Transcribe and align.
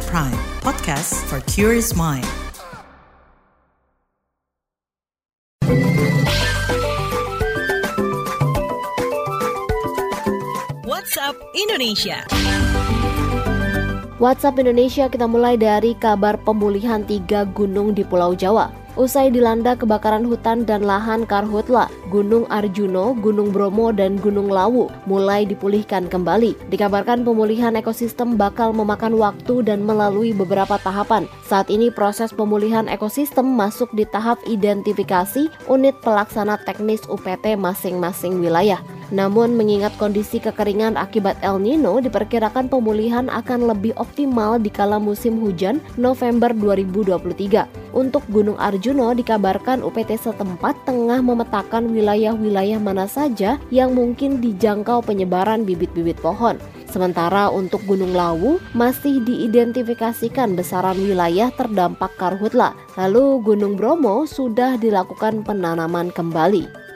At 0.00 0.08
Prime, 0.08 0.40
podcast 0.64 1.12
for 1.28 1.44
curious 1.44 1.92
mind. 1.92 2.24
WhatsApp 10.88 11.36
Indonesia. 11.52 12.24
WhatsApp 14.16 14.56
Indonesia 14.64 15.04
kita 15.12 15.28
mulai 15.28 15.60
dari 15.60 15.92
kabar 15.92 16.40
pemulihan 16.40 17.04
tiga 17.04 17.44
gunung 17.44 17.92
di 17.92 18.00
Pulau 18.00 18.32
Jawa. 18.32 18.79
Usai 18.98 19.30
dilanda 19.30 19.78
kebakaran 19.78 20.26
hutan 20.26 20.66
dan 20.66 20.82
lahan 20.82 21.22
karhutla, 21.22 21.86
Gunung 22.10 22.42
Arjuno, 22.50 23.14
Gunung 23.22 23.54
Bromo, 23.54 23.94
dan 23.94 24.18
Gunung 24.18 24.50
Lawu 24.50 24.90
mulai 25.06 25.46
dipulihkan 25.46 26.10
kembali. 26.10 26.58
Dikabarkan 26.74 27.22
pemulihan 27.22 27.78
ekosistem 27.78 28.34
bakal 28.34 28.74
memakan 28.74 29.14
waktu 29.14 29.62
dan 29.62 29.86
melalui 29.86 30.34
beberapa 30.34 30.74
tahapan. 30.82 31.30
Saat 31.46 31.70
ini 31.70 31.94
proses 31.94 32.34
pemulihan 32.34 32.90
ekosistem 32.90 33.46
masuk 33.46 33.86
di 33.94 34.02
tahap 34.10 34.42
identifikasi 34.42 35.46
unit 35.70 35.94
pelaksana 36.02 36.58
teknis 36.66 37.06
UPT 37.06 37.54
masing-masing 37.54 38.42
wilayah. 38.42 38.82
Namun 39.10 39.58
mengingat 39.58 39.94
kondisi 39.98 40.38
kekeringan 40.38 40.94
akibat 40.94 41.34
El 41.42 41.58
Nino 41.58 41.98
diperkirakan 41.98 42.70
pemulihan 42.70 43.26
akan 43.26 43.66
lebih 43.66 43.94
optimal 43.98 44.62
di 44.62 44.70
kala 44.70 45.02
musim 45.02 45.42
hujan 45.42 45.82
November 45.98 46.54
2023. 46.54 47.66
Untuk 47.90 48.22
Gunung 48.30 48.54
Arjuno 48.62 49.10
dikabarkan 49.10 49.82
UPT 49.82 50.14
setempat 50.14 50.86
tengah 50.86 51.18
memetakan 51.18 51.90
wilayah-wilayah 51.90 52.78
mana 52.78 53.10
saja 53.10 53.58
yang 53.74 53.98
mungkin 53.98 54.38
dijangkau 54.38 55.02
penyebaran 55.02 55.66
bibit-bibit 55.66 56.18
pohon. 56.22 56.54
Sementara 56.90 57.50
untuk 57.50 57.82
Gunung 57.86 58.14
Lawu 58.14 58.58
masih 58.74 59.22
diidentifikasikan 59.22 60.58
besaran 60.58 60.98
wilayah 60.98 61.50
terdampak 61.54 62.14
karhutla. 62.18 62.74
Lalu 62.98 63.42
Gunung 63.46 63.78
Bromo 63.78 64.26
sudah 64.26 64.74
dilakukan 64.74 65.46
penanaman 65.46 66.10
kembali 66.10 66.90